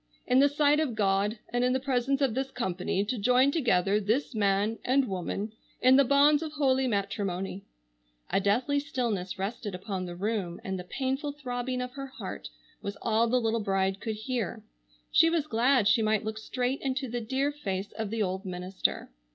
—"in 0.25 0.39
the 0.39 0.49
sight 0.49 0.79
of 0.79 0.95
God 0.95 1.37
and 1.53 1.63
in 1.63 1.73
the 1.73 1.79
presence 1.79 2.21
of 2.21 2.33
this 2.33 2.49
company 2.49 3.05
to 3.05 3.19
join 3.19 3.51
together 3.51 3.99
this 3.99 4.33
man 4.33 4.79
and 4.83 5.07
woman 5.07 5.53
in 5.79 5.95
the 5.95 6.03
bonds 6.03 6.41
of 6.41 6.53
holy 6.53 6.87
matrimony;"—a 6.87 8.39
deathly 8.39 8.79
stillness 8.79 9.37
rested 9.37 9.75
upon 9.75 10.07
the 10.07 10.15
room 10.15 10.59
and 10.63 10.79
the 10.79 10.83
painful 10.83 11.31
throbbing 11.33 11.81
of 11.83 11.91
her 11.91 12.07
heart 12.07 12.49
was 12.81 12.97
all 13.03 13.27
the 13.27 13.39
little 13.39 13.59
bride 13.59 13.99
could 13.99 14.15
hear. 14.15 14.63
She 15.11 15.29
was 15.29 15.45
glad 15.45 15.87
she 15.87 16.01
might 16.01 16.23
look 16.25 16.39
straight 16.39 16.81
into 16.81 17.07
the 17.07 17.21
dear 17.21 17.51
face 17.51 17.91
of 17.91 18.09
the 18.09 18.23
old 18.23 18.43
minister. 18.43 19.11